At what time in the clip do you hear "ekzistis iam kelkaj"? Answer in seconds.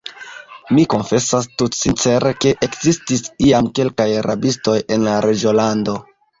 2.69-4.11